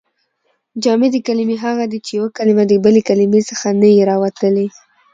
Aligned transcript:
جامدي 0.83 1.19
کلیمې 1.27 1.57
هغه 1.65 1.83
دي، 1.91 1.99
چي 2.05 2.11
یوه 2.19 2.29
کلیمه 2.37 2.63
د 2.67 2.73
بلي 2.83 3.01
کلیمې 3.09 3.41
څخه 3.49 3.67
نه 3.81 3.87
يي 3.95 4.01
راوتلي. 4.09 4.67